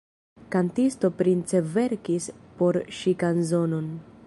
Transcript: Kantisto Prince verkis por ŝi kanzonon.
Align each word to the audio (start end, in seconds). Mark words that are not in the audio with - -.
Kantisto 0.53 1.11
Prince 1.19 1.61
verkis 1.75 2.31
por 2.61 2.83
ŝi 3.01 3.17
kanzonon. 3.25 3.97